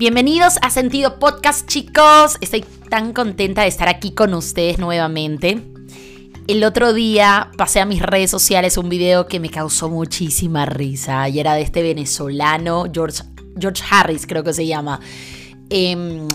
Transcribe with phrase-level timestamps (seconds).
[0.00, 2.38] Bienvenidos a Sentido Podcast, chicos.
[2.40, 5.60] Estoy tan contenta de estar aquí con ustedes nuevamente.
[6.48, 11.28] El otro día pasé a mis redes sociales un video que me causó muchísima risa
[11.28, 13.24] y era de este venezolano, George,
[13.58, 15.00] George Harris creo que se llama,
[15.68, 16.26] em,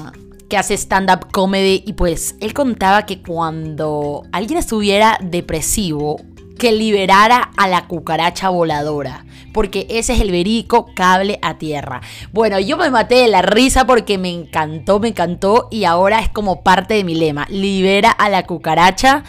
[0.47, 6.17] que hace stand-up comedy y pues él contaba que cuando alguien estuviera depresivo,
[6.59, 9.24] que liberara a la cucaracha voladora
[9.55, 12.01] porque ese es el verico cable a tierra.
[12.33, 16.27] Bueno, yo me maté de la risa porque me encantó, me encantó y ahora es
[16.27, 17.47] como parte de mi lema.
[17.49, 19.23] Libera a la cucaracha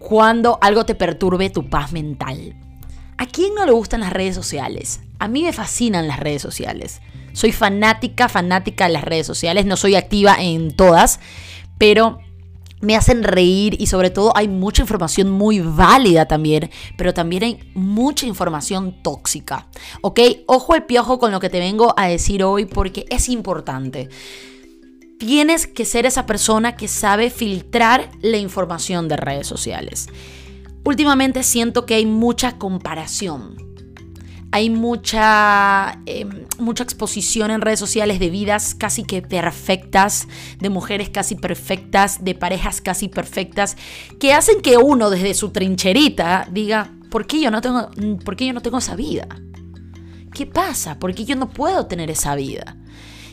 [0.00, 2.56] cuando algo te perturbe tu paz mental.
[3.16, 4.98] ¿A quién no le gustan las redes sociales?
[5.20, 7.00] A mí me fascinan las redes sociales.
[7.32, 9.64] Soy fanática, fanática de las redes sociales.
[9.64, 11.20] No soy activa en todas,
[11.78, 12.18] pero
[12.82, 17.60] me hacen reír y sobre todo hay mucha información muy válida también, pero también hay
[17.74, 19.68] mucha información tóxica.
[20.02, 20.20] ¿Ok?
[20.46, 24.10] Ojo al piojo con lo que te vengo a decir hoy porque es importante.
[25.18, 30.08] Tienes que ser esa persona que sabe filtrar la información de redes sociales.
[30.84, 33.71] Últimamente siento que hay mucha comparación
[34.52, 40.28] hay mucha, em, mucha exposición en redes sociales de vidas casi que perfectas,
[40.60, 43.78] de mujeres casi perfectas, de parejas casi perfectas,
[44.20, 47.88] que hacen que uno desde su trincherita diga, ¿por qué yo no tengo,
[48.24, 49.26] por qué yo no tengo esa vida?
[50.34, 50.98] ¿Qué pasa?
[50.98, 52.76] ¿Por qué yo no puedo tener esa vida?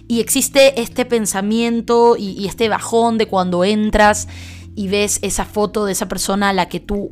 [0.08, 4.30] Y existe este pensamiento y, y este bajón de cuando entras
[4.74, 7.12] y ves esa foto de esa persona a la que tú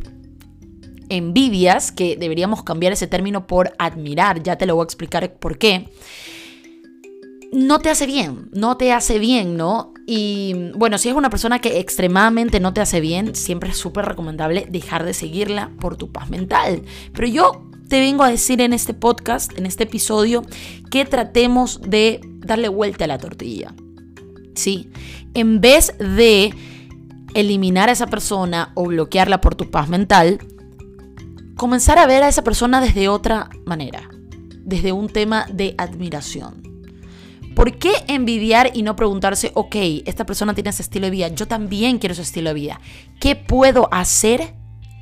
[1.10, 5.58] envidias, que deberíamos cambiar ese término por admirar, ya te lo voy a explicar por
[5.58, 5.90] qué,
[7.52, 9.94] no te hace bien, no te hace bien, ¿no?
[10.06, 14.06] Y bueno, si es una persona que extremadamente no te hace bien, siempre es súper
[14.06, 16.84] recomendable dejar de seguirla por tu paz mental.
[17.14, 20.44] Pero yo te vengo a decir en este podcast, en este episodio,
[20.92, 23.74] que tratemos de darle vuelta a la tortilla.
[24.56, 24.90] Sí,
[25.34, 26.54] en vez de
[27.34, 30.40] eliminar a esa persona o bloquearla por tu paz mental,
[31.58, 34.10] comenzar a ver a esa persona desde otra manera,
[34.64, 36.64] desde un tema de admiración.
[37.56, 39.76] ¿Por qué envidiar y no preguntarse, ok,
[40.06, 42.80] esta persona tiene ese estilo de vida, yo también quiero ese estilo de vida?
[43.20, 44.54] ¿Qué puedo hacer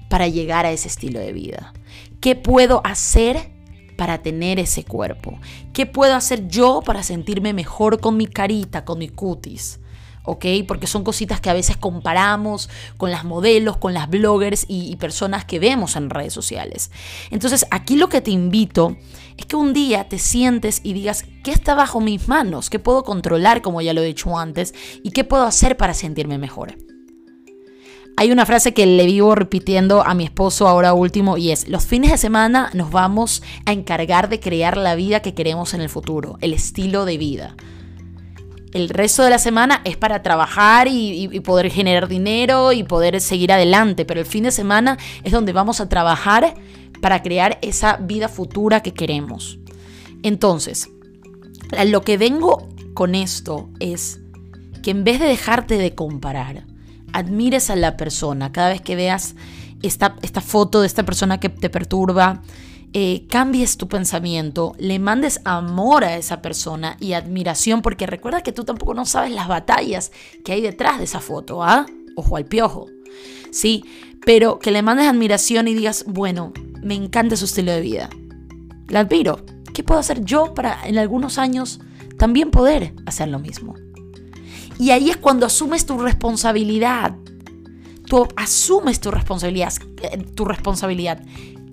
[0.09, 1.73] para llegar a ese estilo de vida?
[2.21, 3.51] ¿Qué puedo hacer
[3.97, 5.37] para tener ese cuerpo?
[5.73, 9.81] ¿Qué puedo hacer yo para sentirme mejor con mi carita, con mi cutis?
[10.25, 10.45] ¿Ok?
[10.67, 15.45] Porque son cositas que a veces comparamos con las modelos, con las bloggers y, personas
[15.45, 16.89] que vemos en redes sociales.
[17.29, 18.95] Entonces, aquí lo que te invito
[19.37, 22.69] es que un día te sientes y digas, ¿qué está bajo mis manos?
[22.69, 24.73] ¿Qué puedo controlar, como ya lo he dicho antes?
[25.03, 26.77] ¿Y qué puedo hacer para sentirme mejor?
[28.17, 31.85] Hay una frase que le vivo repitiendo a mi esposo ahora último y es, los
[31.85, 35.89] fines de semana nos vamos a encargar de crear la vida que queremos en el
[35.89, 37.57] futuro, el estilo de vida
[38.75, 43.53] el resto de la semana es para trabajar y, poder generar dinero y poder seguir
[43.53, 46.55] adelante, pero el fin de semana es donde vamos a trabajar
[47.01, 49.59] para crear esa vida futura que queremos.
[50.23, 50.89] Entonces,
[51.87, 54.19] lo que vengo con esto es
[54.83, 56.65] que en vez de dejarte de comparar,
[57.13, 59.35] admires a la persona cada vez que veas
[59.83, 62.41] esta, esta foto de esta persona que te perturba,
[62.97, 68.53] eh, cambies tu pensamiento, le mandes amor a esa persona y admiración, porque recuerda que
[68.53, 70.13] tú tampoco no sabes las batallas
[70.45, 71.87] que hay detrás de esa foto, ¿ah?
[72.15, 72.87] Ojo al piojo.
[73.51, 73.83] Sí,
[74.25, 78.09] pero que le mandes admiración y digas, bueno, me encanta su estilo de vida.
[78.87, 79.45] La admiro.
[79.73, 81.81] ¿Qué puedo hacer yo para en algunos años
[82.17, 83.75] también poder hacer lo mismo?
[84.79, 87.13] Y ahí es cuando asumes tu responsabilidad.
[88.05, 91.21] Tú asumes tu responsabilidad, eh, tu responsabilidad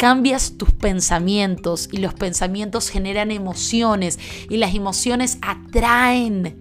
[0.03, 4.19] cambias tus pensamientos y los pensamientos generan emociones
[4.51, 6.61] y las emociones atraen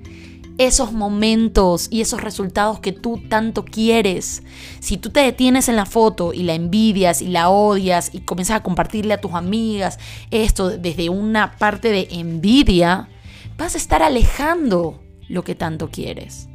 [0.60, 4.44] esos momentos y esos resultados que tú tanto quieres.
[4.80, 8.58] Si tú te detienes en la foto y la envidias y la odias y comienzas
[8.58, 9.98] a compartirle a tus amigas
[10.30, 13.10] esto desde una parte de envidia,
[13.58, 16.48] vas a estar alejando lo que tanto quieres.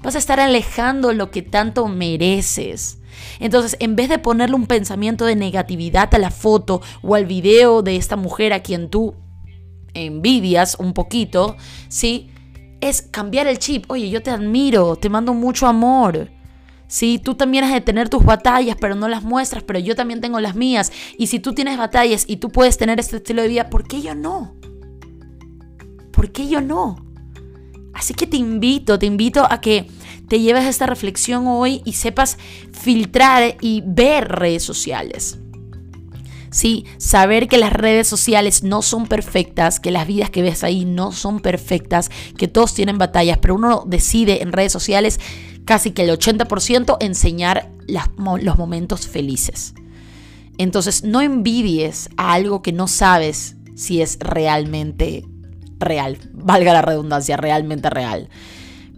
[0.00, 3.01] Vas a estar alejando lo que tanto mereces.
[3.40, 7.82] Entonces, en vez de ponerle un pensamiento de negatividad a la foto o al video
[7.82, 9.14] de esta mujer a quien tú
[9.94, 11.56] envidias un poquito,
[11.88, 12.30] ¿sí?
[12.80, 13.90] Es cambiar el chip.
[13.90, 16.30] Oye, yo te admiro, te mando mucho amor.
[16.92, 20.20] Sí, tú también has de tener tus batallas, pero no las muestras, pero yo también
[20.20, 20.92] tengo las mías.
[21.16, 24.02] Y si tú tienes batallas y tú puedes tener este estilo de vida, ¿por qué
[24.02, 24.54] yo no?
[26.12, 26.96] ¿Por qué yo no?
[27.94, 29.86] Así que te invito, te invito a que
[30.32, 32.38] te lleves esta reflexión hoy y sepas
[32.72, 35.38] filtrar y ver redes sociales.
[36.50, 36.86] ¿sí?
[36.96, 41.12] Saber que las redes sociales no son perfectas, que las vidas que ves ahí no
[41.12, 45.20] son perfectas, que todos tienen batallas, pero uno decide en redes sociales
[45.66, 49.74] casi que el 80% enseñar los momentos felices.
[50.56, 55.26] Entonces no envidies a algo que no sabes si es realmente
[55.78, 58.30] real, valga la redundancia, realmente real.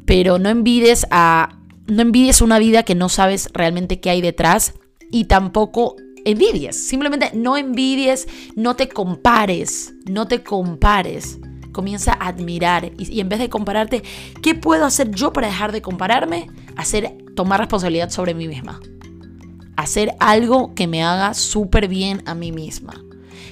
[0.05, 4.75] Pero no envidies a no envidies una vida que no sabes realmente qué hay detrás
[5.11, 6.77] y tampoco envidies.
[6.89, 11.39] Simplemente no envidies, no te compares, no te compares.
[11.73, 14.03] Comienza a admirar y, en vez de compararte,
[14.43, 16.47] ¿qué puedo hacer yo para dejar de compararme?
[16.77, 18.81] Hacer, tomar responsabilidad sobre mí misma.
[19.77, 23.03] Hacer algo que me haga súper bien a mí misma.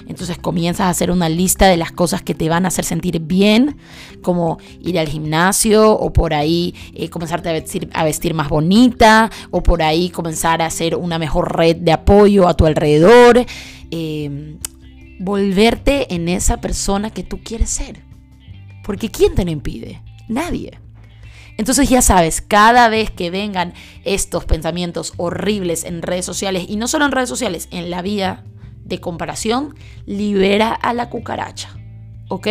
[0.07, 3.19] Entonces comienzas a hacer una lista de las cosas que te van a hacer sentir
[3.19, 3.77] bien,
[4.21, 7.49] como ir al gimnasio o por ahí eh, comenzarte
[7.93, 12.47] a vestir, más bonita o por ahí comenzar a hacer una mejor red de apoyo
[12.47, 13.45] a tu alrededor.
[13.91, 14.57] Em,
[15.19, 18.01] volverte en esa persona que tú quieres ser.
[18.83, 20.01] Porque ¿quién te lo impide?
[20.27, 20.79] Nadie.
[21.57, 23.73] Entonces ya sabes, cada vez que vengan
[24.03, 28.43] estos pensamientos horribles en redes sociales, y no solo en redes sociales, en la vida
[28.83, 29.75] de comparación,
[30.05, 31.75] libera a la cucaracha.
[32.29, 32.47] ¿Ok?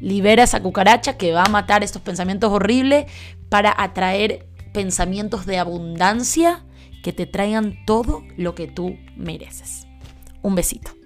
[0.00, 3.06] Libera esa cucaracha que va a matar estos pensamientos horribles
[3.48, 6.64] para atraer pensamientos de abundancia
[7.02, 9.86] que te traigan todo lo que tú mereces.
[10.42, 11.01] Un besito.